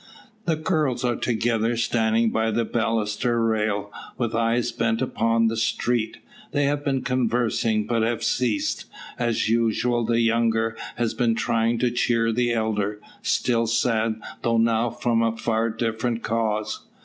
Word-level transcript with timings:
The 0.45 0.55
girls 0.55 1.05
are 1.05 1.15
together, 1.15 1.77
standing 1.77 2.31
by 2.31 2.49
the 2.49 2.65
baluster 2.65 3.39
rail, 3.45 3.91
with 4.17 4.33
eyes 4.33 4.71
bent 4.71 4.99
upon 4.99 5.45
the 5.45 5.55
street. 5.55 6.17
They 6.53 6.63
have 6.63 6.83
been 6.83 7.03
conversing, 7.03 7.85
but 7.85 8.01
have 8.01 8.23
ceased. 8.23 8.85
As 9.19 9.47
usual, 9.47 10.03
the 10.03 10.19
younger 10.21 10.75
has 10.95 11.13
been 11.13 11.35
trying 11.35 11.77
to 11.77 11.91
cheer 11.91 12.31
the 12.33 12.51
elder, 12.51 12.99
still 13.21 13.67
sad, 13.67 14.19
though 14.41 14.57
now 14.57 14.89
from 14.89 15.21
a 15.21 15.37
far 15.37 15.69
different 15.69 16.23
cause. 16.23 16.79